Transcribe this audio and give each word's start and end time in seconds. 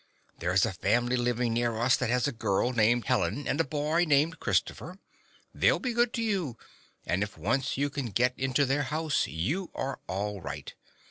There 0.39 0.51
is 0.51 0.65
a 0.65 0.73
family 0.73 1.15
living 1.15 1.53
near 1.53 1.77
us 1.77 1.95
that 1.97 2.09
has 2.09 2.27
a 2.27 2.31
girl 2.31 2.73
named 2.73 3.05
Helen 3.05 3.47
and 3.47 3.61
a 3.61 3.63
boy 3.63 4.03
named 4.03 4.39
Christopher. 4.39 4.97
They 5.53 5.71
'll 5.71 5.77
be 5.77 5.93
good 5.93 6.11
to 6.13 6.23
you, 6.23 6.57
and 7.05 7.21
if 7.21 7.37
once 7.37 7.77
you 7.77 7.91
can 7.91 8.07
get 8.07 8.33
into 8.35 8.65
their 8.65 8.81
house 8.89 9.27
you 9.27 9.69
are 9.75 9.99
all 10.07 10.41
right. 10.41 10.73